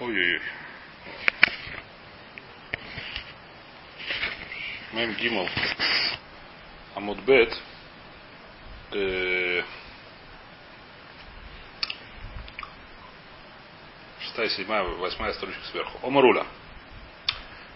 Ой-ой-ой. 0.00 0.42
Мэм 4.92 5.14
Гимл. 5.14 5.48
Амудбет. 6.94 7.56
Э, 8.92 9.62
Шестая, 14.20 14.48
седьмая, 14.48 14.82
восьмая 14.82 15.34
строчка 15.34 15.62
сверху. 15.70 16.06
Омаруля. 16.06 16.46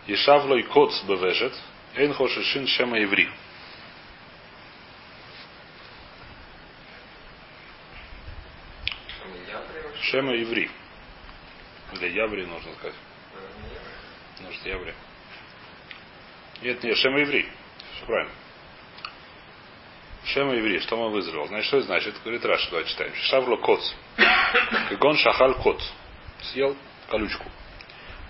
Ешавлой 0.07 0.63
коц 0.63 1.03
бевежет. 1.03 1.53
Эйн 1.95 2.15
хошишин 2.15 2.67
шема 2.67 2.99
еври. 2.99 3.29
Шема 10.01 10.33
еври. 10.33 10.71
Или 11.93 12.09
яври 12.09 12.47
нужно 12.47 12.73
сказать. 12.75 12.97
Может, 14.41 14.67
яври. 14.67 14.95
Нет, 16.63 16.83
нет, 16.83 16.97
Шема 16.97 17.21
еврей. 17.21 17.49
Все 17.97 18.07
правильно. 18.07 18.33
Шема 20.25 20.55
еврей. 20.55 20.81
Что 20.81 20.97
мы 20.97 21.11
вызрел? 21.11 21.47
Значит, 21.47 21.67
что 21.67 21.77
это 21.79 21.87
значит? 21.87 22.15
Говорит 22.23 22.45
Раша, 22.45 22.71
давай 22.71 22.85
читаем. 22.87 23.15
Шавло 23.15 23.57
коц. 23.57 23.93
Кагон 24.89 25.17
шахаль 25.17 25.55
кот. 25.55 25.81
Съел 26.43 26.77
колючку. 27.09 27.45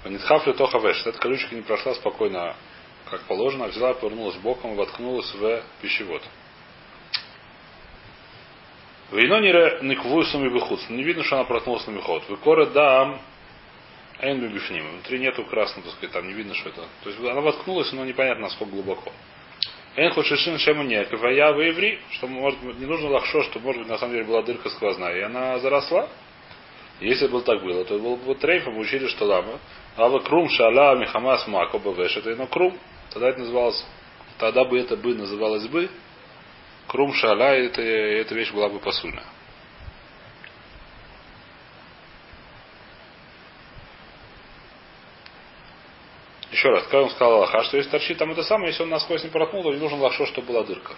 Нитхафлю 0.05 0.55
тохавеш. 0.55 1.07
Эта 1.07 1.19
колючка 1.19 1.55
не 1.55 1.63
прошла 1.63 1.95
спокойно, 1.95 2.55
как 3.11 3.23
положено, 3.23 3.65
а 3.65 3.69
взяла, 3.69 3.95
повернулась 3.95 4.37
боком 4.37 4.75
и 4.75 4.77
воткнулась 4.77 5.33
в 5.35 5.63
пищевод. 5.81 6.23
Вино 9.13 9.39
не 9.41 9.89
никвую 9.89 10.25
сами 10.27 10.49
выхуд. 10.49 10.81
Не 10.91 11.03
видно, 11.03 11.25
что 11.25 11.37
она 11.37 11.45
проткнулась 11.45 11.87
на 11.87 11.93
меход. 11.93 12.29
Выкора 12.29 12.67
дам 12.67 13.21
Эйн 14.21 14.41
бифним. 14.49 14.89
Внутри 14.89 15.19
нету 15.19 15.45
красного, 15.45 15.83
так 15.83 15.97
сказать, 15.97 16.13
там 16.13 16.27
не 16.27 16.33
видно, 16.33 16.55
что 16.55 16.71
это. 16.71 16.83
То 17.03 17.11
есть 17.11 17.21
она 17.21 17.41
воткнулась, 17.41 17.93
но 17.93 18.05
непонятно, 18.05 18.45
насколько 18.45 18.73
глубоко. 18.73 19.13
Эйн 19.97 20.13
хочешин 20.13 20.59
шему 20.59 20.83
нет. 20.83 21.13
А 21.13 21.31
я 21.31 21.53
в 21.53 21.61
еври, 21.61 21.99
что 22.13 22.27
может 22.27 22.61
быть, 22.63 22.79
не 22.79 22.87
нужно 22.87 23.11
лахшо, 23.11 23.43
что 23.43 23.59
может 23.61 23.83
быть 23.83 23.91
на 23.91 23.99
самом 23.99 24.15
деле 24.15 24.25
была 24.25 24.43
дырка 24.43 24.71
сквозная. 24.71 25.17
И 25.17 25.21
она 25.21 25.59
заросла. 25.59 26.09
Если 27.01 27.27
бы 27.27 27.43
так 27.43 27.63
было, 27.63 27.85
то 27.85 27.99
был 27.99 28.17
бы 28.17 28.35
трейф, 28.35 28.67
мы 28.67 28.79
учили, 28.79 29.07
что 29.09 29.27
лама. 29.27 29.59
А 29.97 30.09
вы 30.09 30.21
крум 30.21 30.49
шала 30.49 30.95
михамас 30.95 31.47
мако 31.47 31.79
бавеш, 31.79 32.17
это 32.17 32.33
ино 32.33 32.47
крум. 32.47 32.79
Тогда 33.11 33.29
это 33.31 33.41
называлось, 33.41 33.85
тогда 34.39 34.65
бы 34.65 34.79
это 34.79 34.97
бы 34.97 35.15
называлось 35.15 35.67
бы. 35.67 35.91
Крум 36.87 37.13
шала, 37.15 37.55
это, 37.55 37.83
эта 37.83 38.35
вещь 38.35 38.53
была 38.53 38.69
бы 38.69 38.79
посульная. 38.79 39.25
Еще 46.57 46.71
раз, 46.71 46.85
как 46.85 46.95
он 46.95 47.11
сказал 47.11 47.35
Аллаха, 47.35 47.65
что 47.65 47.77
если 47.77 47.91
торчит 47.91 48.17
там 48.17 48.31
это 48.31 48.43
самое, 48.43 48.69
если 48.71 48.83
он 48.83 48.89
насквозь 48.89 49.23
не 49.23 49.29
проткнул, 49.29 49.63
то 49.63 49.75
не 49.75 49.79
нужен 49.79 50.01
лахшо, 50.01 50.25
чтобы 50.25 50.47
была 50.49 50.63
дырка. 50.63 50.95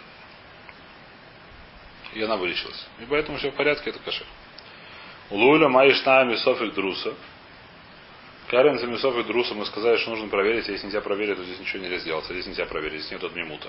И 2.14 2.22
она 2.22 2.36
вылечилась. 2.36 2.86
И 3.00 3.06
поэтому 3.06 3.38
все 3.38 3.50
в 3.50 3.56
порядке, 3.56 3.90
это 3.90 3.98
кашер. 3.98 4.24
Луиля 5.30 5.68
Маишна 5.68 6.22
Мисофик 6.22 6.74
Друса. 6.74 7.12
Карен 8.46 8.78
за 8.78 8.86
Мисофик 8.86 9.26
Друса 9.26 9.54
мы 9.54 9.66
сказали, 9.66 9.96
что 9.96 10.10
нужно 10.10 10.28
проверить, 10.28 10.68
если 10.68 10.86
нельзя 10.86 11.00
проверить, 11.00 11.36
то 11.36 11.42
здесь 11.42 11.58
ничего 11.58 11.82
нельзя 11.82 11.98
сделать. 11.98 12.24
Здесь 12.26 12.46
нельзя 12.46 12.64
проверить, 12.66 13.00
здесь 13.00 13.10
нет 13.10 13.24
от 13.24 13.34
мимута. 13.34 13.68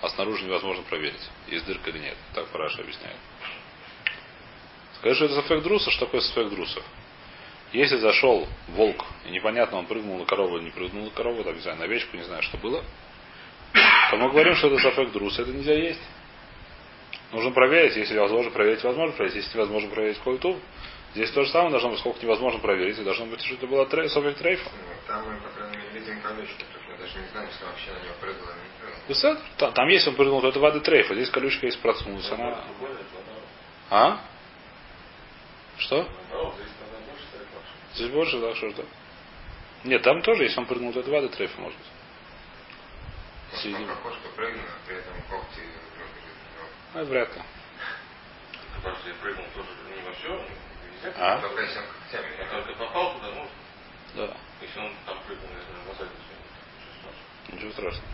А 0.00 0.08
снаружи 0.08 0.46
невозможно 0.46 0.82
проверить, 0.84 1.28
есть 1.48 1.66
дырка 1.66 1.90
или 1.90 1.98
нет. 1.98 2.16
Так 2.32 2.46
Параша 2.46 2.80
объясняет. 2.80 3.18
Скажи, 4.94 5.14
что 5.14 5.24
это 5.26 5.34
Софек 5.34 5.62
Друса, 5.62 5.90
что 5.90 6.06
такое 6.06 6.22
Софек 6.22 6.48
Друса? 6.48 6.80
Если 7.72 7.96
зашел 7.96 8.46
волк, 8.68 9.04
и 9.26 9.30
непонятно, 9.30 9.78
он 9.78 9.86
прыгнул 9.86 10.18
на 10.18 10.24
корову 10.24 10.56
или 10.56 10.64
не 10.64 10.70
прыгнул 10.70 11.04
на 11.04 11.10
корову, 11.10 11.44
там, 11.44 11.54
не 11.54 11.60
знаю, 11.60 11.78
на 11.78 11.84
овечку, 11.84 12.16
не 12.16 12.22
знаю, 12.22 12.42
что 12.42 12.56
было, 12.56 12.82
то 14.10 14.16
мы 14.16 14.30
говорим, 14.30 14.54
что 14.54 14.68
это 14.68 14.78
сафек 14.78 15.12
друс, 15.12 15.38
это 15.38 15.50
нельзя 15.50 15.74
есть. 15.74 16.00
Нужно 17.30 17.50
проверить, 17.50 17.94
если 17.96 18.16
возможно 18.16 18.50
проверить, 18.50 18.82
возможно 18.82 19.14
проверить. 19.14 19.36
Если 19.36 19.54
невозможно 19.54 19.90
проверить 19.90 20.18
культу, 20.18 20.58
здесь 21.14 21.30
то 21.32 21.44
же 21.44 21.50
самое 21.50 21.70
должно 21.70 21.90
быть, 21.90 21.98
сколько 21.98 22.22
невозможно 22.22 22.58
проверить, 22.60 22.98
и 22.98 23.04
должно 23.04 23.26
быть, 23.26 23.42
что 23.42 23.54
это 23.54 23.66
было 23.66 23.84
трей, 23.84 24.08
софек 24.08 24.38
трейфа. 24.38 24.70
Там 25.06 25.28
мы, 25.28 25.38
по 25.40 25.50
крайней 25.50 25.76
мере, 25.76 25.90
видим 25.92 26.22
колючку, 26.22 26.62
мы 26.88 26.96
даже 26.96 27.18
не 27.18 27.28
знаем, 27.28 27.50
что 27.50 27.66
вообще 27.66 27.90
на 27.92 28.02
него 28.02 28.14
прыгало 28.18 28.50
или 28.52 28.60
не 28.62 29.18
прыгало. 29.18 29.42
Там, 29.58 29.72
там 29.74 29.88
если 29.88 30.08
он 30.08 30.16
прыгнул, 30.16 30.40
то 30.40 30.48
это 30.48 30.58
воды 30.58 30.80
трейфа, 30.80 31.14
здесь 31.14 31.28
колючка 31.28 31.66
есть 31.66 31.80
проснулась, 31.82 32.30
она... 32.32 32.64
А? 33.90 34.20
Что? 35.76 36.08
Здесь 37.98 38.12
больше, 38.12 38.38
да, 38.38 38.54
что 38.54 38.70
ж 38.70 38.74
да. 38.74 38.84
Нет, 39.82 40.02
там 40.02 40.22
тоже, 40.22 40.44
если 40.44 40.60
он 40.60 40.66
прыгнул, 40.66 40.92
то 40.92 41.00
это 41.00 41.10
воды 41.10 41.28
трейфа 41.30 41.60
может 41.60 41.76
быть. 41.76 41.88
Сидим. 43.60 43.88
Кошка 44.04 44.28
прыгнула, 44.36 44.68
при 44.86 44.98
этом 44.98 45.14
когти 45.28 45.62
А, 46.94 47.02
вряд 47.02 47.34
ли. 47.34 47.42
Подожди, 48.76 49.12
прыгнул 49.20 49.46
тоже 49.52 49.68
не 49.96 50.02
во 50.02 50.12
все, 50.12 50.28
нельзя. 50.28 51.12
А? 51.16 51.40
Только 51.40 51.60
если 51.62 51.78
он 51.80 51.84
когтями. 51.86 52.36
А 52.40 52.54
только 52.54 52.78
попал 52.78 53.14
туда, 53.14 53.30
может. 53.32 53.52
Да. 54.14 54.36
Если 54.60 54.78
он 54.78 54.92
там 55.04 55.18
прыгнул, 55.26 55.48
наверное, 55.48 55.92
в 55.92 55.98
задницу. 55.98 56.22
Ничего 57.50 57.72
страшного. 57.72 58.08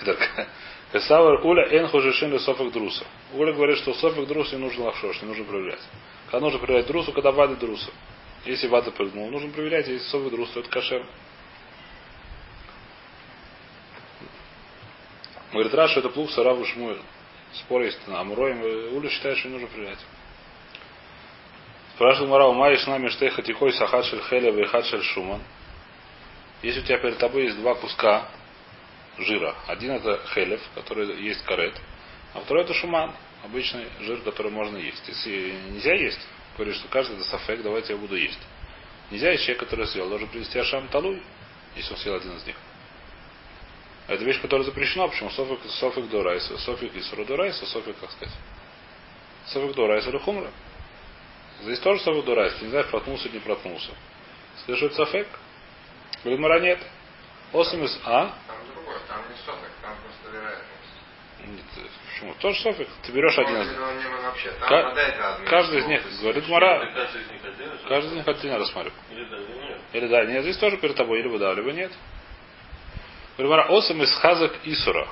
Ничего 0.00 0.14
страшного. 0.14 0.48
Кесавр 0.94 1.44
Уля 1.44 1.66
Эн 1.72 1.88
Хожишин 1.88 2.38
Софик 2.38 2.72
Друса. 2.72 3.04
Уля 3.32 3.52
говорит, 3.52 3.78
что 3.78 3.94
Софик 3.94 4.28
Друс 4.28 4.52
не 4.52 4.58
нужно 4.58 4.84
лахшош, 4.84 5.20
не 5.22 5.26
нужно 5.26 5.44
проверять. 5.44 5.80
Когда 6.26 6.46
нужно 6.46 6.60
проверять 6.60 6.86
Друсу, 6.86 7.10
когда 7.10 7.32
вады 7.32 7.56
Друса. 7.56 7.90
Если 8.44 8.68
вада 8.68 8.92
прыгнул, 8.92 9.28
нужно 9.28 9.50
проверять, 9.50 9.88
если 9.88 10.06
Софик 10.06 10.30
Друс, 10.30 10.50
то 10.50 10.60
это 10.60 10.70
кошер. 10.70 11.04
Говорит, 15.50 15.74
Раша 15.74 15.98
это 15.98 16.10
плух 16.10 16.30
Сараву 16.30 16.64
Шмуэль. 16.64 17.00
Спор 17.54 17.82
есть 17.82 18.06
на 18.06 18.20
Амуроем. 18.20 18.62
Уля 18.96 19.10
считает, 19.10 19.38
что 19.38 19.48
не 19.48 19.54
нужно 19.54 19.66
проверять. 19.66 19.98
Спрашивал 21.96 22.28
Марау, 22.28 22.76
с 22.76 22.86
нами 22.86 23.08
штейха 23.08 23.42
тихой 23.42 23.72
сахат 23.72 24.04
шель 24.04 24.22
хеля 24.30 24.56
и 24.56 24.64
хат 24.66 24.86
шель 24.86 25.02
шуман. 25.02 25.42
Если 26.62 26.82
у 26.82 26.84
тебя 26.84 26.98
перед 26.98 27.18
тобой 27.18 27.46
есть 27.46 27.58
два 27.58 27.74
куска 27.74 28.28
жира. 29.18 29.54
Один 29.66 29.92
это 29.92 30.20
хелев, 30.34 30.60
который 30.74 31.22
есть 31.22 31.42
карет, 31.44 31.74
а 32.34 32.40
второй 32.40 32.64
это 32.64 32.74
шуман, 32.74 33.14
обычный 33.44 33.86
жир, 34.00 34.20
который 34.22 34.50
можно 34.50 34.76
есть. 34.76 35.02
Если 35.06 35.54
нельзя 35.70 35.94
есть, 35.94 36.20
говорит, 36.56 36.76
что 36.76 36.88
каждый 36.88 37.16
это 37.16 37.24
сафек, 37.24 37.62
давайте 37.62 37.92
я 37.92 37.98
буду 37.98 38.16
есть. 38.16 38.40
Нельзя 39.10 39.30
есть 39.30 39.44
человек, 39.44 39.60
который 39.60 39.86
съел, 39.86 40.08
должен 40.08 40.28
привести 40.28 40.58
ашам 40.58 40.88
талуй, 40.88 41.22
если 41.76 41.92
он 41.92 41.98
съел 41.98 42.14
один 42.14 42.36
из 42.36 42.46
них. 42.46 42.56
Это 44.06 44.22
вещь, 44.24 44.40
которая 44.40 44.66
запрещена, 44.66 45.08
почему 45.08 45.30
софик, 45.30 45.60
софик 45.70 46.08
до 46.10 46.22
райса, 46.22 46.58
софик 46.58 46.94
из 46.94 47.08
до 47.08 47.36
райса, 47.36 47.64
софик, 47.66 47.96
как 47.98 48.10
сказать. 48.10 48.34
Софик 49.46 49.74
до 49.74 49.86
райса 49.86 50.10
или 50.10 50.18
хумра. 50.18 50.50
Здесь 51.62 51.78
тоже 51.80 52.02
софик 52.02 52.24
до 52.24 52.34
не 52.34 52.68
знаю, 52.68 52.86
проткнулся 52.90 53.28
или 53.28 53.36
не 53.36 53.40
проткнулся. 53.40 53.92
Скажи, 54.62 54.86
это 54.86 54.96
сафек? 54.96 55.28
Говорит, 56.22 56.40
мара 56.40 56.60
нет. 56.60 56.80
Осимис, 57.52 57.98
а? 58.04 58.34
Там 59.14 59.22
не 59.30 59.36
софик, 59.46 59.70
там 59.80 59.96
просто 60.02 60.36
вероятность. 60.36 60.84
Нет, 61.46 61.64
почему? 62.10 62.34
Тоже 62.40 62.60
софик. 62.62 62.88
Ты 63.04 63.12
берешь 63.12 63.38
один 63.38 63.62
из 63.62 63.70
них. 63.70 63.78
вообще. 63.78 64.50
Там. 64.58 65.46
Каждый 65.46 65.80
из 65.80 65.86
них, 65.86 66.02
говорит 66.20 66.48
Мара, 66.48 66.80
Каждый 67.88 68.10
из 68.10 68.12
них 68.14 68.26
отдельно. 68.26 68.56
из 68.56 68.60
рассматривает. 68.60 69.00
Или 69.12 69.24
да, 69.24 69.36
или 69.36 69.52
нет. 69.52 69.80
Или 69.92 70.06
да, 70.08 70.24
нет, 70.24 70.42
здесь 70.42 70.56
тоже 70.56 70.78
перед 70.78 70.96
тобой, 70.96 71.22
либо 71.22 71.38
да, 71.38 71.54
либо 71.54 71.70
нет. 71.70 71.92
Говорит 73.36 73.50
Мара, 73.50 73.66
осам 73.68 74.02
из 74.02 74.12
хазак 74.16 74.52
Исура. 74.64 75.08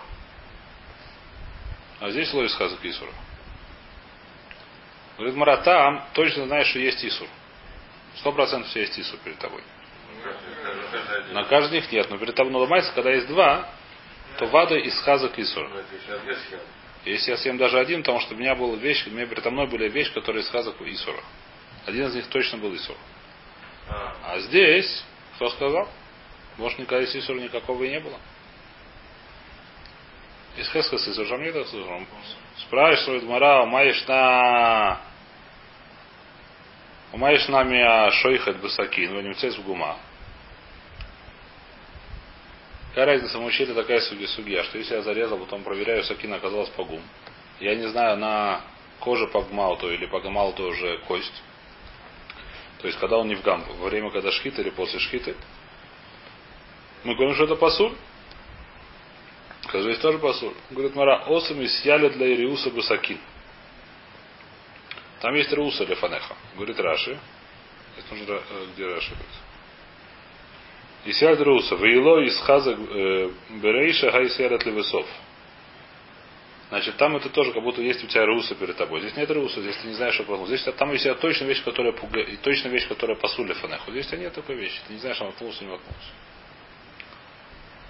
А 2.01 2.11
здесь 2.11 2.33
ло 2.33 2.43
из 2.43 2.55
хазак 2.57 2.85
Исура. 2.85 3.13
Говорит 5.17 5.37
Мара, 5.37 5.59
там 5.59 6.09
точно 6.15 6.47
знаешь, 6.47 6.67
что 6.67 6.81
есть 6.81 7.05
Исур. 7.05 7.29
Сто 8.17 8.33
процентов 8.33 8.75
есть 8.75 8.99
Исур 8.99 9.21
перед 9.23 9.39
тобой. 9.39 9.63
Один. 11.09 11.35
На 11.35 11.45
каждый 11.45 11.75
них 11.81 11.93
нет, 11.93 12.11
но 12.11 12.19
перед 12.19 12.35
тобой 12.35 12.53
ломается, 12.53 12.93
когда 12.95 13.13
есть 13.13 13.29
два, 13.29 13.69
то 14.39 14.47
вада 14.47 14.77
из 14.77 14.99
хазак 15.01 15.39
Исур. 15.39 15.69
Ну, 15.69 15.77
это 15.77 15.95
еще 15.95 16.15
обвес 16.15 16.39
съел. 16.49 16.61
Если 17.05 17.31
я 17.33 17.37
съем 17.37 17.59
даже 17.59 17.79
один, 17.79 18.01
потому 18.01 18.21
что 18.21 18.35
у 18.35 18.39
меня 18.39 18.55
была 18.55 18.77
вещь, 18.77 19.07
у 19.07 19.11
меня 19.11 19.27
передо 19.27 19.51
мной 19.51 19.67
была 19.67 19.87
вещь, 19.89 20.13
которая 20.13 20.43
из 20.43 20.49
хазак 20.49 20.81
Исура. 20.81 21.23
Один 21.87 22.07
из 22.07 22.15
них 22.15 22.27
точно 22.29 22.59
был 22.59 22.75
Исур. 22.77 22.97
А, 23.89 24.15
А 24.25 24.39
здесь, 24.41 25.05
кто 25.35 25.51
сказал? 25.51 25.89
Может, 26.59 26.79
никогда 26.79 27.05
из 27.05 27.15
Исура 27.15 27.39
никакого 27.39 27.83
и 27.83 27.91
не 27.91 27.99
было. 27.99 28.19
Из 30.57 30.69
Хескас 30.71 31.09
Исур, 31.09 31.27
там 31.27 31.43
нет 31.43 31.57
Исура. 31.57 32.07
Спрашивает 32.59 33.25
Мара, 33.25 33.63
умаешь 33.63 34.07
на... 34.07 35.01
Умаешь 37.13 37.49
нами 37.49 38.11
шойхат 38.23 38.61
басакин, 38.61 39.15
вы 39.15 39.23
не 39.23 39.33
в 39.35 39.65
гума. 39.65 39.99
Какая 42.93 43.07
разница, 43.07 43.39
мы 43.39 43.47
учили 43.47 43.73
такая 43.73 44.03
суги 44.03 44.27
сугия, 44.27 44.63
что 44.65 44.77
если 44.77 44.95
я 44.97 45.03
зарезал, 45.03 45.39
потом 45.39 45.63
проверяю, 45.63 46.05
сакин 46.05 46.35
оказалась 46.35 46.69
погум. 46.69 47.01
Я 47.59 47.75
не 47.75 47.89
знаю, 47.89 48.19
на 48.19 48.61
коже 49.01 49.29
погмал 49.29 49.79
то 49.79 49.91
или 49.91 50.05
погмал 50.05 50.53
то 50.53 50.65
уже 50.65 50.99
кость. 51.09 51.43
То 52.83 52.87
есть, 52.89 52.99
когда 52.99 53.17
он 53.17 53.29
не 53.29 53.35
в 53.35 53.43
гам, 53.43 53.65
во 53.79 53.89
время, 53.89 54.11
когда 54.11 54.31
шхита 54.31 54.61
или 54.61 54.69
после 54.69 54.99
шхиты. 54.99 55.35
Мы 57.05 57.15
говорим, 57.15 57.35
что 57.35 57.45
это 57.45 57.57
пасуль. 57.57 57.95
Скажи, 59.69 59.89
есть 59.89 60.03
тоже 60.03 60.19
пасуль. 60.19 60.53
Говорит, 60.71 60.95
Мара, 60.95 61.25
осами 61.29 61.67
съяли 61.67 62.11
для 62.11 62.27
Ириуса 62.35 62.69
Бусакин. 62.71 63.19
Там 65.21 65.35
есть 65.35 65.51
Риуса 65.51 65.87
Фанеха. 65.97 66.37
Говорит 66.57 66.79
Раши. 66.79 67.19
Это 67.97 68.15
нужно, 68.15 68.35
э, 68.35 68.67
где 68.75 68.87
Раши 68.87 69.13
говорит. 69.13 69.52
Исяд 71.05 71.41
Руса, 71.41 71.75
Вейло 71.75 72.21
из 72.21 72.39
Хаза 72.39 72.73
э, 72.73 73.31
Берейша 73.51 74.13
Хайсерат 74.13 74.65
Левесов. 74.65 75.07
Значит, 76.69 76.97
там 76.97 77.17
это 77.17 77.29
тоже 77.29 77.53
как 77.53 77.63
будто 77.63 77.83
есть 77.83 78.03
у 78.03 78.07
тебя 78.07 78.25
руса 78.25 78.55
перед 78.55 78.77
тобой. 78.77 79.01
Здесь 79.01 79.15
нет 79.17 79.31
руса, 79.31 79.61
здесь 79.61 79.77
ты 79.77 79.89
не 79.89 79.95
знаешь, 79.95 80.15
что 80.15 80.25
плохо. 80.25 80.47
Здесь 80.47 80.63
там 80.79 80.91
есть 80.93 81.07
точно 81.21 81.45
вещь, 81.45 81.63
которая 81.63 81.93
пугает, 81.93 82.31
и 82.31 82.37
точно 82.37 82.69
вещь, 82.69 82.89
которая 82.89 83.17
посули 83.17 83.53
фанеху. 83.53 83.91
Здесь 83.91 84.07
у 84.07 84.11
тебя 84.11 84.21
нет 84.21 84.33
такой 84.33 84.55
вещи. 84.55 84.81
Ты 84.87 84.95
не 84.95 84.99
знаешь, 85.01 85.21
он 85.21 85.27
воткнулся 85.27 85.65
не 85.65 85.71
воткнулся. 85.71 86.09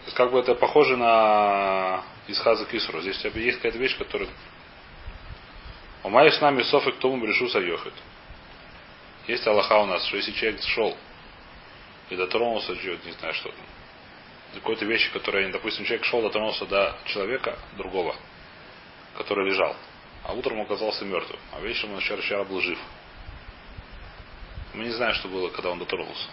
То 0.01 0.07
есть, 0.07 0.17
как 0.17 0.33
бы 0.33 0.41
это 0.41 0.57
похоже 0.57 0.97
на 0.97 2.03
Исхаза 2.27 2.65
Кисру. 2.65 3.01
Здесь 3.03 3.25
у 3.25 3.31
тебя 3.31 3.41
есть 3.41 3.59
какая-то 3.59 3.79
вещь, 3.79 3.97
которая... 3.97 4.29
Умаешь 6.03 6.35
с 6.35 6.41
нами 6.41 6.63
софик 6.63 6.97
тому 6.97 7.19
брешу 7.19 7.49
сайохет. 7.49 7.95
Есть 9.29 9.47
Аллаха 9.47 9.79
у 9.79 9.87
нас, 9.87 10.05
что 10.09 10.17
если 10.17 10.33
человек 10.33 10.61
шел 10.65 10.97
и 12.11 12.17
дотронулся, 12.17 12.73
не 12.73 13.13
знаю 13.13 13.35
что 13.35 13.51
там, 13.51 13.67
какой-то 14.55 14.85
вещи, 14.85 15.11
которые, 15.13 15.51
допустим, 15.51 15.85
человек 15.85 16.05
шел, 16.05 16.23
дотронулся 16.23 16.67
до 16.67 16.97
человека 17.07 17.59
другого, 17.77 18.15
который 19.17 19.49
лежал. 19.49 19.75
А 20.25 20.33
утром 20.33 20.61
оказался 20.61 21.05
мертвым. 21.05 21.41
А 21.53 21.61
вечером 21.61 21.95
он 21.95 21.99
еще 21.99 22.17
вчера 22.17 22.45
был 22.45 22.61
жив. 22.61 22.79
Мы 24.75 24.85
не 24.85 24.91
знаем, 24.91 25.15
что 25.15 25.29
было, 25.29 25.49
когда 25.49 25.71
он 25.71 25.79
дотронулся. 25.79 26.29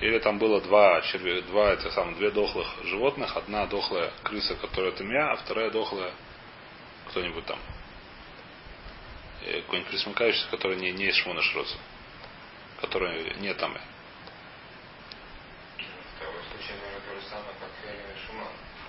Или 0.00 0.18
там 0.18 0.38
было 0.38 0.60
два, 0.60 1.00
червя, 1.02 1.40
два 1.42 1.72
этих 1.72 1.92
самых, 1.92 2.16
две 2.16 2.30
дохлых 2.30 2.66
животных, 2.84 3.36
одна 3.36 3.66
дохлая 3.66 4.10
крыса, 4.22 4.54
которая 4.56 4.92
тымя, 4.92 5.32
а 5.32 5.36
вторая 5.36 5.70
дохлая 5.70 6.12
кто-нибудь 7.08 7.46
там. 7.46 7.58
Какой-нибудь 9.44 9.90
присмыкающийся, 9.90 10.48
который 10.50 10.76
не, 10.76 10.90
не 10.92 11.06
из 11.06 11.16
шмона 11.16 11.42
шроца. 11.42 11.76
Который 12.80 13.34
не 13.40 13.52
там. 13.54 13.76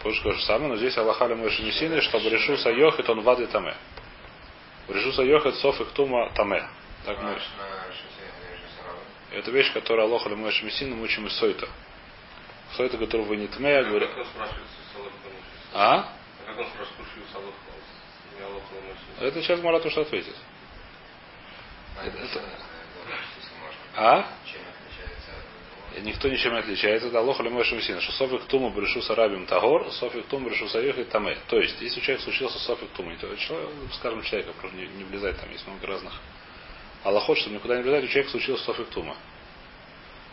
Позже 0.02 0.22
то 0.22 0.32
же 0.34 0.42
самое, 0.44 0.70
но 0.70 0.78
здесь 0.78 0.98
Аллаха 0.98 1.28
Мойши 1.28 1.64
Несины, 1.64 2.00
чтобы 2.02 2.30
решился 2.30 2.70
Йохит, 2.70 3.10
он 3.10 3.22
вады 3.22 3.48
таме. 3.48 3.76
Решился 4.88 5.24
Йохит, 5.24 5.56
соф 5.56 5.82
и 5.82 5.86
ктума 5.86 6.32
таме. 6.36 6.68
Так 7.06 7.22
мы. 7.22 7.38
Это 9.32 9.52
вещь, 9.52 9.74
которая 9.74 10.06
Аллаха 10.06 10.30
Мойши 10.30 10.64
Несины, 10.64 10.96
мы 10.96 11.04
учим 11.04 11.26
из 11.28 11.36
Сойта. 11.38 11.68
Сойта, 12.78 12.98
которого 12.98 13.26
вы 13.26 13.38
не 13.38 13.48
тме, 13.48 13.84
говорю. 13.84 14.10
А? 15.74 16.14
Как 16.46 16.58
он 16.60 16.66
спрашивает, 16.68 17.06
Это 19.20 19.42
сейчас 19.42 19.62
Марат 19.62 19.86
уж 19.86 19.98
ответит. 19.98 20.36
А, 21.98 22.06
Это- 22.06 22.18
это... 22.18 22.42
А? 23.96 24.26
Никто 26.02 26.28
ничем 26.28 26.52
не 26.54 26.60
отличается. 26.60 27.08
Это 27.08 27.20
Аллах 27.20 27.40
Лемой 27.40 27.64
Шамсина. 27.64 28.02
Что 28.02 28.12
Софик 28.14 28.44
Тума 28.48 28.70
Брешу 28.70 29.02
Сарабим 29.02 29.46
Тагор, 29.46 29.90
Софик 29.94 30.26
Тума 30.28 30.50
Брешу 30.50 30.68
Саюх 30.68 30.98
и 30.98 31.06
Таме. 31.06 31.38
То 31.48 31.58
есть, 31.58 31.80
если 31.82 32.00
у 32.00 32.04
человека 32.04 32.24
случился 32.24 32.60
Софик 32.60 32.90
Тума, 32.90 33.16
то 33.16 33.34
человек, 33.38 33.70
скажем, 33.94 34.22
человека, 34.24 34.52
просто 34.60 34.76
не, 34.76 34.88
не 34.88 35.06
влезать 35.06 35.40
там, 35.40 35.50
есть 35.52 35.66
много 35.66 35.88
разных. 35.88 36.14
Аллахот, 37.04 37.38
чтобы 37.38 37.56
никуда 37.56 37.78
не 37.78 37.84
влезать, 37.84 38.04
у 38.04 38.08
человека 38.08 38.32
случился 38.32 38.66
Софик 38.66 38.90
Тума. 38.90 39.16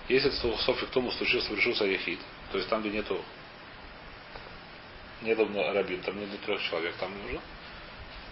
Если 0.08 0.30
Софик 0.30 0.88
Тума 0.90 1.12
случился 1.12 1.52
Брешу 1.52 1.74
Саяхид, 1.74 2.18
то 2.50 2.58
есть 2.58 2.68
там, 2.68 2.80
где 2.80 2.90
нету 2.90 3.22
нету 5.22 5.48
рабин, 5.72 6.00
там 6.00 6.18
нету 6.18 6.36
трех 6.44 6.60
человек, 6.62 6.96
там 6.96 7.14
не 7.14 7.22
нужно, 7.22 7.40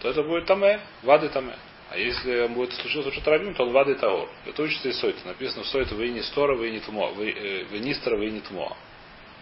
то 0.00 0.08
это 0.08 0.22
будет 0.22 0.46
Таме, 0.46 0.80
Вады 1.02 1.28
Таме. 1.28 1.54
А 1.90 1.98
если 1.98 2.42
он 2.42 2.54
будет 2.54 2.72
случился 2.74 3.10
что-то 3.10 3.30
рабин, 3.30 3.54
то 3.54 3.64
он 3.64 3.72
Вады 3.72 3.94
Тагор. 3.96 4.28
Это 4.46 4.62
учится 4.62 4.88
из 4.88 4.98
Сойта. 4.98 5.26
Написано 5.26 5.64
в 5.64 5.66
Сойта 5.66 5.94
вы 5.94 6.08
не 6.08 6.22
стора, 6.22 6.54
вы 6.54 6.70
не 6.70 6.80
тмо, 6.80 7.12
вы, 7.12 7.30
э, 7.30 7.64
вы 7.64 7.78
нистра, 7.80 8.16
вы 8.16 8.30
не 8.30 8.40
тмо. 8.40 8.76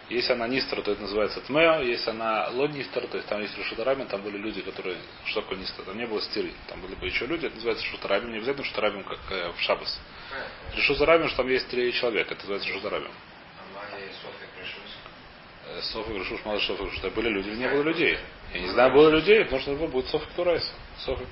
Если 0.09 0.33
она 0.33 0.47
нистра, 0.47 0.81
то 0.81 0.91
это 0.91 1.01
называется 1.01 1.39
тмео. 1.41 1.81
Если 1.81 2.09
она 2.09 2.49
лод 2.49 2.71
нистра, 2.71 3.05
то 3.05 3.17
есть 3.17 3.29
там 3.29 3.41
есть 3.41 3.53
шутарабин, 3.63 4.07
там 4.07 4.23
были 4.23 4.37
люди, 4.37 4.61
которые... 4.61 4.97
Что 5.25 5.41
такое 5.41 5.59
нистра? 5.59 5.83
Там 5.83 5.97
не 5.97 6.07
было 6.07 6.19
стиры. 6.21 6.51
Там 6.67 6.81
были 6.81 6.95
бы 6.95 7.05
еще 7.05 7.27
люди, 7.27 7.45
это 7.45 7.55
называется 7.55 7.85
шутарабин. 7.85 8.31
Не 8.31 8.37
обязательно 8.37 8.65
шутарабин, 8.65 9.03
как 9.03 9.19
э, 9.29 9.51
в 9.51 9.61
Шабас. 9.61 9.99
Решу 10.75 10.95
зарабин, 10.95 11.27
что 11.27 11.37
там 11.37 11.49
есть 11.49 11.67
три 11.69 11.93
человека. 11.93 12.33
Это 12.33 12.41
называется 12.41 12.69
шутарабин. 12.69 13.11
Амалия 13.71 14.07
и 14.07 14.09
Софья 14.13 14.47
пришусь. 14.57 14.97
Э, 15.58 15.58
Софик 15.81 16.15
Решуш, 16.15 16.43
мало 16.45 16.59
Софик. 16.59 16.97
Это 16.97 17.09
были 17.11 17.29
люди 17.29 17.49
или 17.49 17.57
не 17.57 17.69
было 17.69 17.83
людей? 17.83 18.17
Я 18.53 18.59
не 18.59 18.67
знаю, 18.69 18.91
было 18.91 19.09
людей, 19.09 19.43
потому 19.43 19.61
что 19.61 19.75
будет 19.75 20.07
Софик 20.07 20.29
Турайс. 20.35 20.71
Софик. 21.05 21.27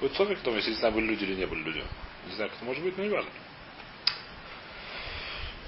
Будет 0.00 0.14
Софик, 0.14 0.38
потом, 0.38 0.56
если 0.56 0.70
не 0.70 0.76
знаю, 0.76 0.94
были 0.94 1.06
люди 1.06 1.24
или 1.24 1.34
не 1.34 1.46
были 1.46 1.62
люди. 1.62 1.84
Не 2.28 2.34
знаю, 2.34 2.50
как 2.50 2.58
это 2.58 2.64
может 2.64 2.82
быть, 2.82 2.96
но 2.96 3.04
не 3.04 3.10
важно. 3.10 3.30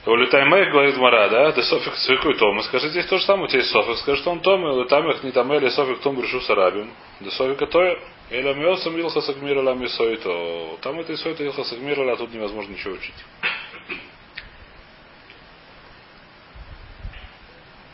Улетай 0.06 0.46
Мэй, 0.46 0.70
говорит 0.70 0.96
Мара, 0.96 1.28
да? 1.28 1.52
Да 1.52 1.62
Софик 1.62 1.94
цвикуй 1.94 2.36
Тома. 2.38 2.62
Скажи, 2.62 2.88
здесь 2.88 3.06
то 3.06 3.18
же 3.18 3.24
самое, 3.24 3.44
у 3.44 3.48
тебя 3.48 3.60
есть 3.60 3.70
Софик. 3.70 3.98
Скажи, 3.98 4.22
что 4.22 4.30
он 4.30 4.40
Тома, 4.40 4.72
улетай 4.72 5.02
их 5.10 5.22
не 5.22 5.32
там, 5.32 5.52
или 5.52 5.68
Софик 5.68 6.00
Том 6.00 6.20
решу 6.20 6.40
сарабим. 6.40 6.90
Да 7.20 7.30
Софика 7.30 7.66
то 7.66 7.82
или 8.30 8.46
Амиосам 8.46 8.96
Илха 8.96 9.20
Сагмира 9.20 9.60
Ла 9.60 9.76
то 10.22 10.78
Там 10.82 11.00
это 11.00 11.12
и 11.12 11.16
Сойто 11.16 11.42
Илха 11.42 11.64
Сагмира, 11.64 12.12
а 12.12 12.16
тут 12.16 12.32
невозможно 12.32 12.72
ничего 12.72 12.94
учить. 12.94 13.14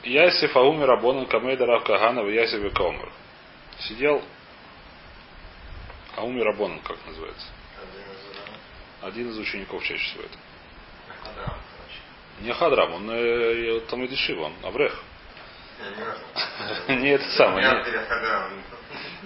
Ясиф 0.06 0.56
Аумир 0.56 0.90
Абонан 0.90 1.26
Камейда 1.26 1.66
Рав 1.66 1.82
Каганов 1.84 2.28
Ясиф 2.28 2.64
и 2.64 2.70
Каумер. 2.70 3.10
Сидел 3.80 4.22
Аумир 6.16 6.46
Рабонан, 6.46 6.78
как 6.80 6.96
называется. 7.06 7.46
Один 9.02 9.30
из 9.30 9.38
учеников 9.38 9.82
чаще 9.82 10.02
всего 10.02 10.22
это. 10.22 10.38
Не 12.40 12.52
Хадрам, 12.52 12.94
он 12.94 13.10
э, 13.10 13.80
там 13.88 14.04
и 14.04 14.08
Дешив, 14.08 14.38
он 14.38 14.52
Аврех. 14.62 15.02
Не, 16.88 17.10
это 17.14 17.28
самое, 17.30 17.66
Я 17.66 18.50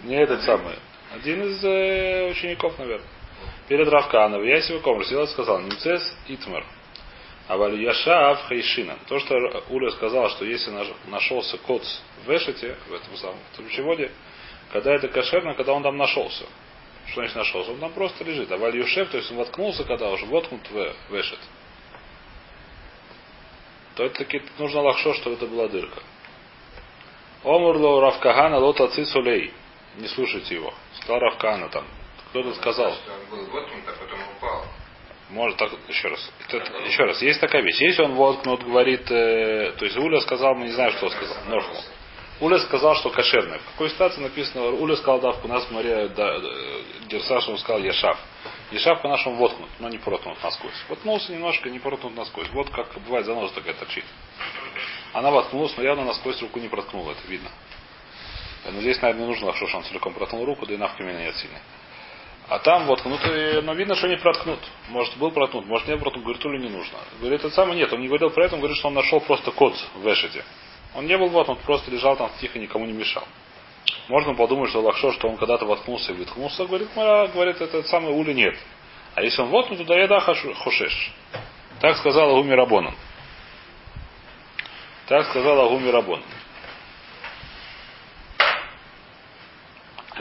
не, 0.05 0.17
этот 0.17 0.43
самый. 0.43 0.76
Один 1.12 1.43
из 1.43 1.65
э, 1.65 2.31
учеников, 2.31 2.78
наверное. 2.78 3.07
Перед 3.69 3.88
Равканов, 3.88 4.45
Ясиф 4.45 4.76
и 4.76 4.81
Комер 4.81 5.04
сидел 5.04 5.25
и 5.25 5.28
сказал, 5.28 5.61
Немцес 5.61 6.16
Итмер. 6.28 6.64
А 7.50 7.57
Валь 7.57 7.83
Яшав 7.83 8.47
Хейшина. 8.49 8.97
То, 9.09 9.19
что 9.19 9.35
Уля 9.71 9.90
сказал, 9.90 10.30
что 10.30 10.45
если 10.45 10.71
наш- 10.71 10.92
нашелся 11.09 11.59
коц 11.59 11.83
в 12.25 12.30
Эшете, 12.30 12.76
в 12.88 12.95
этом 12.95 13.16
самом 13.16 13.40
трубочеводе, 13.57 14.12
когда 14.71 14.95
это 14.95 15.09
кошерно, 15.09 15.54
когда 15.54 15.73
он 15.73 15.83
там 15.83 15.97
нашелся. 15.97 16.45
Что 17.07 17.14
значит 17.16 17.35
нашелся? 17.35 17.73
Он 17.73 17.80
там 17.80 17.90
просто 17.90 18.23
лежит. 18.23 18.52
А 18.52 18.57
Валь 18.57 18.76
Юшев, 18.76 19.11
то 19.11 19.16
есть 19.16 19.33
он 19.33 19.38
воткнулся, 19.38 19.83
когда 19.83 20.11
уже 20.11 20.26
воткнут 20.26 20.71
в, 20.71 20.95
в. 21.09 21.23
То 23.97 24.04
это 24.04 24.19
таки 24.19 24.42
нужно 24.57 24.83
лахшо, 24.83 25.12
что 25.14 25.33
это 25.33 25.47
была 25.49 25.66
дырка. 25.66 26.00
Омурло 27.42 28.00
Равкагана 28.00 28.59
лота 28.59 28.87
цисулей. 28.87 29.52
Не 29.97 30.07
слушайте 30.07 30.54
его. 30.54 30.73
Сказал 31.00 31.19
Равкана 31.19 31.69
там. 31.69 31.85
Кто-то 32.28 32.54
сказал. 32.54 32.92
Что 32.92 33.12
он 33.12 33.26
был 33.28 33.45
воткнут, 33.50 33.88
а 33.88 33.92
потом 33.99 34.21
упал. 34.37 34.66
Может 35.30 35.58
так, 35.58 35.70
еще 35.88 36.08
раз. 36.08 36.30
Это- 36.49 36.72
еще 36.87 37.04
раз, 37.04 37.22
есть 37.22 37.40
такая 37.40 37.62
вещь. 37.62 37.80
Если 37.80 38.02
он 38.02 38.14
воткнут, 38.14 38.64
говорит, 38.64 39.08
э, 39.10 39.72
то 39.78 39.84
есть 39.84 39.96
Уля 39.96 40.20
сказал, 40.20 40.54
мы 40.56 40.66
не 40.66 40.72
знаем, 40.72 40.92
что 40.92 41.08
сказал. 41.08 41.37
Норфу. 41.46 41.72
Уля 42.40 42.58
сказал, 42.58 42.96
что 42.96 43.10
кошерное. 43.10 43.58
В 43.58 43.64
какой 43.72 43.90
ситуации 43.90 44.22
написано, 44.22 44.64
Уля 44.70 44.96
сказал, 44.96 45.20
да, 45.20 45.30
у 45.30 45.49
нас 45.49 45.70
море 45.70 46.08
да, 46.08 46.37
э, 46.37 46.82
Герсаш, 47.06 47.49
он 47.49 47.58
сказал 47.58 47.80
Яшав. 47.82 48.18
Яшав 48.72 49.02
по-нашему 49.02 49.37
воткнут, 49.37 49.68
но 49.78 49.88
не 49.88 49.99
проткнут 49.99 50.42
насквозь. 50.42 50.84
Воткнулся 50.88 51.32
немножко, 51.32 51.68
не 51.70 51.78
проткнут 51.78 52.16
насквозь. 52.16 52.49
Вот 52.50 52.70
как 52.70 52.88
бывает 53.02 53.26
заноза 53.26 53.54
такая 53.54 53.75
торчит. 53.75 54.04
Она 55.12 55.30
воткнулась, 55.30 55.76
но 55.76 55.82
явно 55.82 56.04
насквозь 56.04 56.40
руку 56.40 56.58
не 56.58 56.68
проткнула, 56.68 57.12
это 57.12 57.28
видно. 57.28 57.50
Но 58.64 58.80
здесь, 58.80 59.00
наверное, 59.00 59.22
не 59.22 59.28
нужно, 59.28 59.54
что 59.54 59.76
он 59.76 59.84
целиком 59.84 60.12
проткнул 60.14 60.44
руку, 60.44 60.66
да 60.66 60.75
и 60.75 60.76
навки 60.76 61.02
меня 61.02 61.20
нет 61.20 61.37
сильно. 61.37 61.58
А 62.50 62.59
там 62.59 62.87
воткнут, 62.87 63.21
и, 63.25 63.61
но 63.62 63.75
видно, 63.75 63.95
что 63.95 64.09
не 64.09 64.16
проткнут. 64.16 64.59
Может, 64.88 65.16
был 65.19 65.30
проткнут, 65.30 65.66
может, 65.66 65.87
не 65.87 65.97
проткнут. 65.97 66.25
Говорит, 66.25 66.42
то 66.42 66.50
ли 66.50 66.59
не 66.59 66.69
нужно. 66.69 66.99
Говорит, 67.21 67.45
это 67.45 67.54
самое 67.54 67.78
нет, 67.78 67.92
он 67.92 68.00
не 68.00 68.09
говорил 68.09 68.30
про 68.30 68.45
это, 68.45 68.57
он 68.57 68.61
говорит, 68.61 68.76
что 68.76 68.88
он 68.88 68.95
нашел 68.95 69.21
просто 69.21 69.52
код 69.52 69.73
в 69.95 70.12
Эшете. 70.12 70.45
Он 70.97 71.07
не 71.07 71.16
был 71.16 71.28
воткнут, 71.28 71.61
просто 71.61 71.92
лежал 71.92 72.16
там 72.16 72.28
тихо, 72.40 72.59
никому 72.59 72.87
не 72.87 72.92
мешал. 72.92 73.23
Можно 74.09 74.35
подумать, 74.35 74.71
что 74.71 74.80
Лахшо, 74.80 75.12
что 75.12 75.28
он 75.28 75.37
когда-то 75.37 75.64
воткнулся 75.64 76.11
и 76.11 76.16
выткнулся, 76.16 76.66
говорит, 76.66 76.88
Мара, 76.97 77.28
говорит, 77.28 77.61
это 77.61 77.85
самый 77.85 78.12
ули 78.12 78.33
нет. 78.33 78.57
А 79.14 79.23
если 79.23 79.42
он 79.42 79.50
воткнут, 79.50 79.78
то 79.78 79.85
да 79.85 80.00
еда 80.00 80.19
хушеш. 80.19 81.12
Так 81.80 81.99
сказал 81.99 82.30
Агуми 82.30 82.52
Рабонан. 82.52 82.97
Так 85.07 85.26
сказал 85.26 85.66
Агуми 85.66 85.88
Рабонан. 85.88 86.25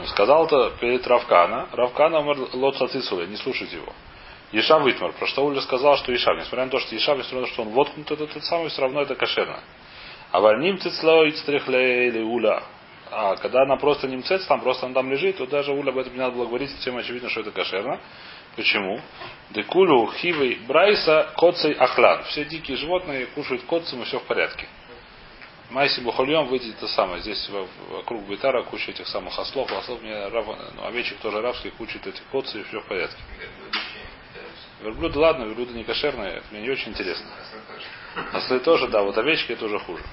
Сказал 0.07 0.45
это 0.45 0.71
перед 0.79 1.05
Равкана. 1.05 1.69
Равкана 1.71 2.19
лот 2.53 2.77
сацисуля, 2.77 3.25
не 3.27 3.37
слушайте 3.37 3.77
его. 3.77 3.93
Ешав 4.51 4.83
Витмар, 4.83 5.13
про 5.13 5.27
что 5.27 5.45
Уля 5.45 5.61
сказал, 5.61 5.95
что 5.97 6.11
Ешав, 6.11 6.35
несмотря 6.37 6.65
на 6.65 6.71
то, 6.71 6.79
что 6.79 6.95
Ешав, 6.95 7.17
несмотря 7.17 7.41
на 7.41 7.47
то, 7.47 7.53
что 7.53 7.61
он 7.61 7.69
воткнут, 7.69 8.09
это 8.09 8.25
тот 8.25 8.43
самый, 8.43 8.69
все 8.69 8.81
равно 8.81 9.01
это 9.01 9.15
кошерно. 9.15 9.59
А 10.31 10.39
варним 10.39 10.79
цицло 10.79 11.23
и 11.25 11.29
или 11.29 12.21
Уля. 12.21 12.63
А 13.11 13.35
когда 13.37 13.63
она 13.63 13.75
просто 13.77 14.07
немцец, 14.07 14.45
там 14.45 14.61
просто 14.61 14.85
она 14.85 14.95
там 14.95 15.11
лежит, 15.11 15.37
то 15.37 15.45
даже 15.45 15.71
Уля 15.71 15.91
об 15.91 15.97
этом 15.97 16.13
не 16.13 16.19
надо 16.19 16.35
было 16.35 16.45
говорить, 16.45 16.71
всем 16.79 16.97
очевидно, 16.97 17.29
что 17.29 17.41
это 17.41 17.51
кошерно. 17.51 17.99
Почему? 18.55 18.99
Декулю, 19.51 20.07
хивы, 20.13 20.57
брайса, 20.67 21.31
коцей, 21.37 21.73
ахлад. 21.73 22.25
Все 22.27 22.45
дикие 22.45 22.77
животные 22.77 23.27
кушают 23.27 23.63
коцем 23.63 24.01
и 24.01 24.05
все 24.05 24.19
в 24.19 24.23
порядке. 24.23 24.67
Майси 25.69 26.01
Бухольем 26.01 26.47
выйдет 26.47 26.75
это 26.77 26.87
самое. 26.87 27.21
Здесь 27.21 27.47
вокруг 27.91 28.25
Бейтара 28.25 28.63
куча 28.63 28.91
этих 28.91 29.07
самых 29.07 29.37
ослов. 29.37 29.71
Ослов 29.71 30.01
мне 30.01 30.27
рав, 30.27 30.47
ну, 30.75 30.85
овечек 30.85 31.19
тоже 31.19 31.37
арабских, 31.37 31.73
куча 31.75 31.99
этих 31.99 32.23
коцы 32.31 32.61
и 32.61 32.63
все 32.63 32.79
в 32.79 32.85
порядке. 32.85 33.21
Верблюды, 34.81 35.19
ладно, 35.19 35.43
верблюды 35.43 35.73
не 35.73 35.83
кошерные, 35.83 36.41
мне 36.51 36.61
не 36.61 36.69
очень 36.69 36.89
интересно. 36.91 37.27
Ослы 38.33 38.59
тоже, 38.61 38.87
да, 38.87 39.03
вот 39.03 39.17
овечки 39.17 39.51
это 39.51 39.65
уже 39.65 39.77
хуже. 39.79 40.03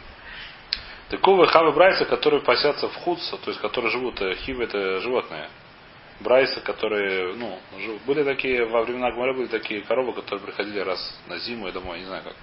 Таковы 1.08 1.46
хавы 1.46 1.72
брайса, 1.72 2.04
которые 2.04 2.42
пасятся 2.42 2.88
в 2.88 2.96
худса, 2.96 3.36
то 3.38 3.50
есть 3.50 3.60
которые 3.60 3.90
живут, 3.92 4.20
э, 4.20 4.34
хивы 4.34 4.64
это 4.64 5.00
животные. 5.00 5.48
Брайса, 6.18 6.60
которые, 6.60 7.34
ну, 7.34 7.58
живут. 7.78 8.02
были 8.02 8.25
такие, 8.25 8.64
во 8.66 8.82
времена 8.82 9.12
Гмара 9.12 9.32
были 9.32 9.46
такие 9.46 9.82
коровы, 9.82 10.12
которые 10.14 10.44
приходили 10.44 10.80
раз 10.80 11.16
на 11.28 11.38
зиму 11.38 11.68
и 11.68 11.72
домой, 11.72 12.00
не 12.00 12.06
знаю 12.06 12.25
как. 12.25 12.34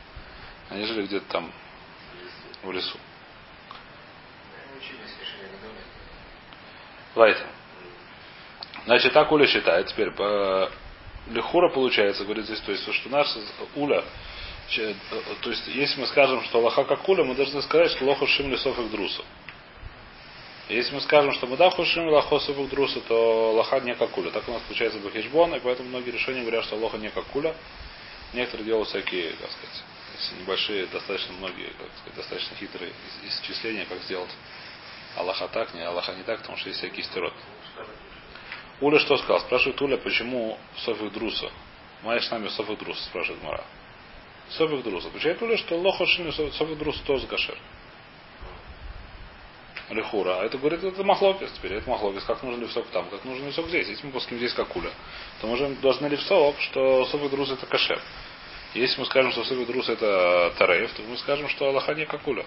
Они 0.69 0.85
жили 0.85 1.05
где-то 1.05 1.25
там 1.29 1.51
в 2.63 2.71
лесу. 2.71 2.97
Вайта. 7.15 7.45
Значит, 8.85 9.13
так 9.13 9.31
Уля 9.31 9.47
считает. 9.47 9.87
Теперь 9.87 10.11
по 10.11 10.71
Лехура 11.27 11.69
получается, 11.69 12.23
говорит 12.23 12.45
здесь, 12.45 12.59
то 12.59 12.71
есть, 12.71 12.91
что 12.91 13.09
наш 13.09 13.27
Уля, 13.75 14.03
то 15.41 15.49
есть, 15.49 15.67
если 15.67 16.01
мы 16.01 16.07
скажем, 16.07 16.43
что 16.43 16.59
Лоха 16.59 16.83
как 16.83 17.07
Уля, 17.07 17.23
мы 17.23 17.35
должны 17.35 17.61
сказать, 17.61 17.91
что 17.91 18.05
Лоха 18.05 18.25
Шим 18.27 18.49
Лесов 18.49 18.77
их 18.79 18.91
Друсу. 18.91 19.23
Если 20.69 20.95
мы 20.95 21.01
скажем, 21.01 21.33
что 21.33 21.45
мы 21.45 21.57
да 21.57 21.69
хушим 21.69 22.07
лохо 22.07 22.39
субук 22.39 22.69
друса, 22.69 23.01
то 23.01 23.51
лоха 23.51 23.81
не 23.81 23.93
как 23.95 24.11
куля. 24.11 24.31
Так 24.31 24.47
у 24.47 24.51
нас 24.51 24.61
получается 24.61 24.97
бахишбон, 24.99 25.53
и 25.55 25.59
поэтому 25.59 25.89
многие 25.89 26.11
решения 26.11 26.39
говорят, 26.39 26.63
что 26.63 26.77
лоха 26.77 26.97
не 26.97 27.09
как 27.09 27.25
куля. 27.25 27.53
Некоторые 28.33 28.65
делают 28.65 28.89
всякие, 28.89 29.33
как 29.33 29.51
сказать, 29.51 29.83
небольшие, 30.39 30.87
достаточно 30.87 31.33
многие, 31.33 31.67
как 31.67 31.87
сказать, 31.99 32.15
достаточно 32.15 32.55
хитрые 32.57 32.91
исчисления, 33.25 33.85
как 33.85 33.99
сделать 34.03 34.31
Аллаха 35.15 35.47
так, 35.47 35.73
не 35.73 35.81
Аллаха 35.81 36.13
не 36.13 36.23
так, 36.23 36.39
потому 36.39 36.57
что 36.57 36.69
есть 36.69 36.79
всякие 36.79 37.03
стерот. 37.03 37.33
Уля 38.81 38.99
что 38.99 39.17
сказал? 39.17 39.39
Спрашивает 39.41 39.81
Уля, 39.81 39.97
почему 39.97 40.57
Софик 40.77 41.13
Друса? 41.13 41.51
Маешь 42.01 42.29
нами 42.31 42.47
Софик 42.49 42.79
Друса, 42.79 43.03
спрашивает 43.03 43.43
Мара. 43.43 43.63
Софик 44.49 44.83
Друса. 44.83 45.09
Почему 45.09 45.35
Уля, 45.41 45.57
что 45.57 45.77
Лоха 45.77 46.05
Шини 46.05 46.31
Софик 46.31 46.77
Друса 46.77 47.03
тоже 47.05 47.27
кошер. 47.27 47.57
Лехура. 49.89 50.39
А 50.39 50.45
это 50.45 50.57
говорит, 50.57 50.83
это 50.83 51.03
махлокис 51.03 51.51
теперь. 51.51 51.73
Это 51.73 51.89
махлокис. 51.89 52.23
Как 52.23 52.41
нужен 52.43 52.61
левсок 52.61 52.87
там, 52.87 53.09
как 53.09 53.23
нужен 53.25 53.45
левсок 53.45 53.67
здесь. 53.67 53.87
Если 53.87 54.05
мы 54.05 54.11
пускаем 54.11 54.39
здесь 54.39 54.53
как 54.53 54.67
куля, 54.69 54.91
то 55.41 55.47
мы 55.47 55.75
должны 55.75 56.07
левсок, 56.07 56.59
что 56.59 57.05
Софик 57.05 57.31
Друса 57.31 57.53
это 57.53 57.65
кошер. 57.65 58.01
Если 58.73 58.99
мы 58.99 59.05
скажем, 59.05 59.31
что 59.31 59.43
Субит 59.43 59.69
Рус 59.69 59.87
это 59.87 60.51
Тареев, 60.57 60.91
то 60.93 61.03
мы 61.03 61.15
скажем, 61.17 61.47
что 61.47 61.67
Аллаха 61.67 61.93
не 61.93 62.05
какуля. 62.05 62.45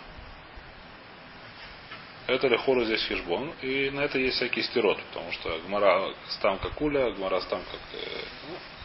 Это 2.26 2.49
лихору 2.49 2.85
здесь 2.85 3.05
хижбон, 3.05 3.52
и 3.62 3.90
на 3.90 4.00
это 4.00 4.19
есть 4.19 4.37
всякий 4.37 4.62
стерот, 4.62 5.00
потому 5.11 5.31
что 5.31 5.57
гмара 5.61 6.12
стам 6.31 6.59
как 6.59 6.73
куля, 6.73 7.12
гмара 7.12 7.40
стам 7.43 7.61
как 7.61 7.81
э, 7.93 8.25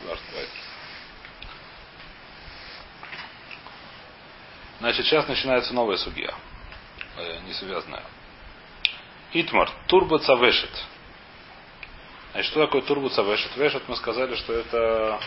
ну, 0.06 0.16
Значит, 4.80 5.08
сейчас 5.08 5.28
начинается 5.28 5.74
новая 5.74 5.98
судья, 5.98 6.36
э, 7.18 7.40
не 7.48 7.54
связанная. 7.54 8.04
Итмар, 9.34 9.70
турбо 9.88 10.20
цавешет. 10.20 10.70
Значит, 12.32 12.52
что 12.52 12.66
такое 12.66 12.82
турбо 12.82 13.10
цавешет? 13.10 13.56
Вешет 13.56 13.88
мы 13.88 13.96
сказали, 13.96 14.36
что 14.36 14.54
это 14.54 15.20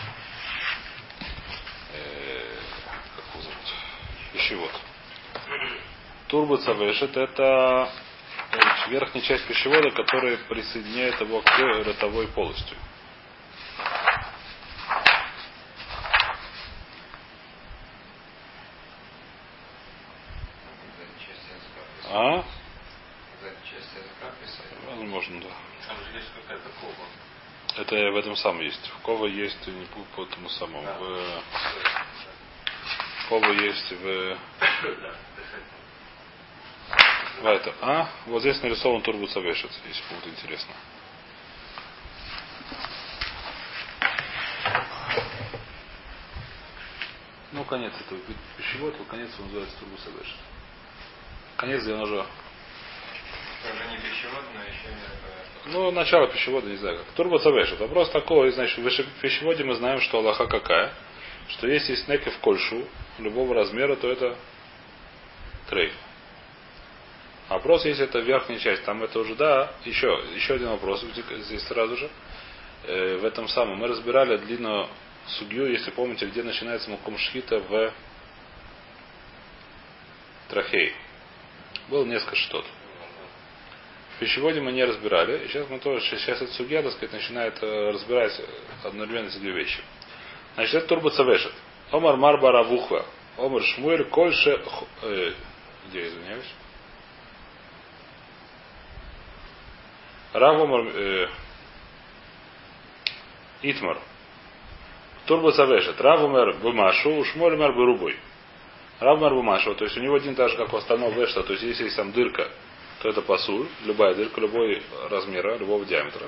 пищевод. 4.33 4.71
Турбо 6.27 6.57
цавешет 6.57 7.17
это 7.17 7.89
верхняя 8.89 9.23
часть 9.25 9.45
пищевода, 9.47 9.89
которая 9.91 10.37
присоединяет 10.37 11.19
его 11.19 11.41
к 11.41 11.57
ротовой 11.57 12.27
полостью. 12.27 12.77
А? 22.11 22.43
Возможно, 24.87 25.41
да. 25.41 25.64
Там 25.87 25.97
же 25.97 26.17
есть 26.17 26.29
какая-то 26.35 26.69
кова. 26.81 27.05
Это 27.77 27.95
в 28.11 28.15
этом 28.15 28.35
самом 28.35 28.61
есть. 28.61 28.87
В 28.87 29.01
кова 29.01 29.25
есть 29.25 29.67
не 29.67 29.85
по 30.15 30.23
этому 30.23 30.49
самому. 30.49 30.83
Да. 30.83 30.97
В... 30.97 31.43
Кова 33.29 33.51
есть 33.51 33.91
в... 33.91 34.37
в 37.41 37.45
это. 37.45 37.75
А? 37.81 38.09
Вот 38.27 38.41
здесь 38.41 38.61
нарисован 38.61 39.01
турбуцавешец, 39.01 39.71
если 39.85 40.03
кому-то 40.07 40.29
интересно. 40.29 40.73
Ну, 47.51 47.63
конец 47.63 47.93
этого 47.99 48.19
пищевод, 48.57 48.95
конец 49.09 49.29
он 49.39 49.45
называется 49.45 49.77
турбусавешец. 49.79 50.35
Конец, 51.57 51.83
где 51.83 51.93
он 51.93 52.25
не 53.91 53.97
Ну, 55.73 55.91
начало 55.91 56.27
пищевода, 56.27 56.67
не 56.67 56.77
знаю 56.77 56.97
как. 56.97 57.07
Турбоцавешет. 57.15 57.79
Вопрос 57.79 58.09
такой, 58.11 58.51
значит, 58.51 58.77
в 58.77 59.21
пищеводе 59.21 59.63
мы 59.63 59.75
знаем, 59.75 59.99
что 60.01 60.19
Аллаха 60.19 60.47
какая 60.47 60.93
что 61.47 61.67
если 61.67 61.95
снеки 61.95 62.29
в 62.29 62.39
кольшу 62.39 62.87
любого 63.19 63.53
размера, 63.53 63.95
то 63.95 64.09
это 64.09 64.35
трейф. 65.69 65.93
А 67.47 67.55
вопрос, 67.55 67.85
если 67.85 68.05
это 68.05 68.19
верхняя 68.19 68.59
часть, 68.59 68.83
там 68.85 69.03
это 69.03 69.19
уже, 69.19 69.35
да, 69.35 69.71
еще, 69.85 70.07
еще 70.33 70.55
один 70.55 70.69
вопрос 70.69 71.03
здесь 71.03 71.61
сразу 71.63 71.95
же. 71.95 72.09
Э, 72.85 73.17
в 73.17 73.25
этом 73.25 73.47
самом 73.47 73.77
мы 73.77 73.87
разбирали 73.87 74.37
длинную 74.37 74.87
судью, 75.27 75.67
если 75.67 75.91
помните, 75.91 76.25
где 76.25 76.41
начинается 76.41 76.89
муком 76.89 77.17
шхита 77.17 77.59
в 77.59 77.93
трахей. 80.49 80.93
Было 81.89 82.03
несколько 82.05 82.35
штот. 82.35 82.65
Пищеводе 84.19 84.61
мы 84.61 84.71
не 84.71 84.83
разбирали, 84.83 85.43
и 85.43 85.47
сейчас 85.47 85.69
мы 85.69 85.79
тоже, 85.79 85.99
сейчас 86.05 86.41
эта 86.41 86.51
судья, 86.53 86.81
так 86.81 86.93
сказать, 86.93 87.13
начинает 87.13 87.61
э, 87.61 87.91
разбирать 87.91 88.39
одновременно 88.83 89.27
эти 89.27 89.39
две 89.39 89.51
вещи. 89.51 89.81
Значит, 90.55 90.75
это 90.75 90.87
турбо 90.87 91.11
цавешет. 91.11 91.51
Омар 91.91 92.15
Марба 92.15 92.51
Равухва. 92.51 93.05
Омар 93.37 93.61
Шмуэль 93.63 94.05
Кольше... 94.05 94.61
Э, 95.01 95.33
где, 95.89 96.07
извиняюсь? 96.07 96.49
Рав 100.31 100.61
Омар... 100.61 100.87
Э, 100.93 101.27
Итмар. 103.63 103.99
Турбо 105.25 105.51
цавешет. 105.51 105.99
Рав 105.99 106.21
Омар 106.21 106.53
Бумашу, 106.53 107.25
Шмуэль 107.25 107.55
Омар 107.55 107.73
Берубой. 107.73 108.17
Рав 109.01 109.17
Омар 109.17 109.33
Бумашу. 109.33 109.75
То 109.75 109.83
есть 109.83 109.97
у 109.97 109.99
него 109.99 110.15
один 110.15 110.35
так 110.35 110.49
же, 110.49 110.55
как 110.55 110.73
у 110.73 110.77
остального 110.77 111.11
вешта. 111.11 111.43
То 111.43 111.51
есть 111.51 111.63
если 111.63 111.83
есть 111.83 111.97
там 111.97 112.13
дырка, 112.13 112.49
то 113.05 113.09
это 113.09 113.21
пасуль. 113.21 113.67
Любая 113.83 114.15
дырка, 114.15 114.41
любой 114.41 114.81
размера, 115.11 115.57
любого 115.57 115.85
диаметра. 115.85 116.27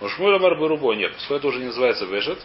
У 0.00 0.08
Шмуэль 0.08 0.36
Омар 0.36 0.56
Берубой 0.56 0.96
нет. 0.96 1.12
Это 1.28 1.48
уже 1.48 1.58
не 1.58 1.66
называется 1.66 2.04
вешет. 2.04 2.38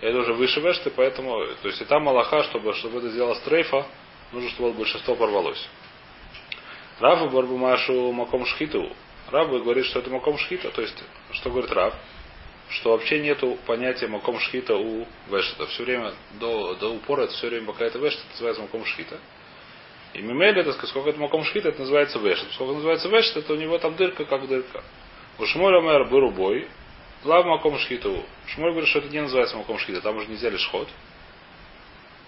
Это 0.00 0.18
уже 0.18 0.32
выше 0.32 0.58
вешты, 0.58 0.90
поэтому, 0.90 1.46
то 1.62 1.68
есть 1.68 1.80
и 1.80 1.84
там 1.84 2.02
Малаха, 2.02 2.42
чтобы, 2.44 2.74
чтобы 2.74 2.98
это 2.98 3.10
сделала 3.10 3.34
стрейфа, 3.34 3.86
нужно, 4.32 4.50
чтобы 4.50 4.72
большинство 4.72 5.14
порвалось. 5.14 5.64
Рафу 6.98 7.28
Барбумашу 7.28 8.10
Маком 8.10 8.44
Шхиту. 8.46 8.90
Рав 9.30 9.48
говорит, 9.48 9.86
что 9.86 10.00
это 10.00 10.10
Маком 10.10 10.36
Шхита. 10.36 10.70
То 10.70 10.82
есть, 10.82 11.00
что 11.32 11.50
говорит 11.50 11.70
Рав? 11.70 11.94
Что 12.70 12.90
вообще 12.90 13.20
нету 13.20 13.58
понятия 13.66 14.08
Маком 14.08 14.40
Шхита 14.40 14.74
у 14.74 15.06
Вешета. 15.28 15.66
Все 15.66 15.84
время 15.84 16.14
до, 16.40 16.74
до 16.74 16.88
упора 16.88 17.22
это 17.22 17.34
все 17.34 17.48
время 17.48 17.66
пока 17.66 17.84
это 17.84 18.00
Вешет, 18.00 18.18
это 18.18 18.30
называется 18.32 18.62
Маком 18.62 18.84
Шхита. 18.84 19.18
И 20.14 20.22
Мимели, 20.22 20.60
это 20.60 20.72
сколько 20.86 21.10
это 21.10 21.20
Маком 21.20 21.44
Шхита, 21.44 21.68
это 21.68 21.80
называется 21.80 22.18
Вешет. 22.18 22.50
Сколько 22.52 22.74
называется 22.74 23.08
Вешет, 23.08 23.36
это 23.36 23.52
у 23.52 23.56
него 23.56 23.78
там 23.78 23.94
дырка, 23.96 24.24
как 24.24 24.46
дырка. 24.48 24.82
У 25.38 25.46
Шмоля 25.46 25.80
Мэр 25.80 26.04
Бырубой, 26.04 26.68
Лав 27.24 27.44
маком 27.46 27.78
шхиту. 27.78 28.24
Шмоль 28.46 28.70
говорит, 28.70 28.88
что 28.88 29.00
это 29.00 29.08
не 29.08 29.20
называется 29.20 29.56
маком 29.56 29.78
шхита, 29.78 30.00
там 30.00 30.16
уже 30.16 30.28
нельзя 30.28 30.50
лишь 30.50 30.66
ход. 30.68 30.88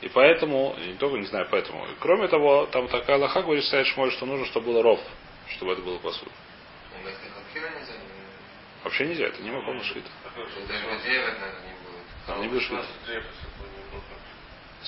И 0.01 0.09
поэтому, 0.09 0.75
не 0.79 0.95
только 0.95 1.19
не 1.19 1.27
знаю 1.27 1.47
поэтому, 1.51 1.87
кроме 2.01 2.27
того, 2.27 2.67
там 2.67 2.89
такая 2.89 3.19
лоха 3.19 3.43
говорит, 3.43 3.65
стоит 3.65 3.87
Шмоль, 3.89 4.11
что 4.13 4.27
нужно, 4.27 4.47
чтобы 4.47 4.67
было 4.67 4.83
ров, 4.83 5.01
чтобы 5.49 5.73
это 5.73 5.83
было 5.83 5.99
посуд. 5.99 6.29
Вообще 8.83 9.07
нельзя, 9.07 9.27
это 9.27 9.43
не 9.43 9.51
маком. 9.51 9.79
Даже 9.79 9.95
Медведев, 9.95 11.25
наверное, 11.39 12.41
не 12.41 12.49
будет. 12.49 12.71
А, 12.73 12.81